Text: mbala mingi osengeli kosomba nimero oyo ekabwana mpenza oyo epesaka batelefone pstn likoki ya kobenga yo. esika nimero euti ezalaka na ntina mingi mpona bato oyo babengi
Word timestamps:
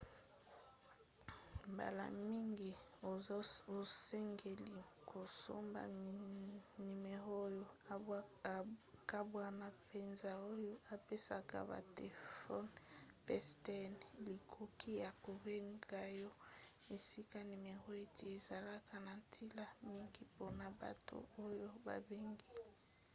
mbala 1.73 2.05
mingi 2.25 2.69
osengeli 3.77 4.69
kosomba 5.09 5.81
nimero 6.85 7.29
oyo 7.45 7.65
ekabwana 8.95 9.65
mpenza 9.79 10.31
oyo 10.51 10.73
epesaka 10.95 11.57
batelefone 11.71 12.73
pstn 13.25 13.93
likoki 14.25 14.91
ya 15.03 15.09
kobenga 15.25 16.01
yo. 16.21 16.31
esika 16.95 17.37
nimero 17.49 17.83
euti 18.01 18.23
ezalaka 18.35 18.95
na 19.05 19.13
ntina 19.21 19.65
mingi 19.87 20.21
mpona 20.31 20.65
bato 20.81 21.17
oyo 21.45 21.67
babengi 21.85 22.47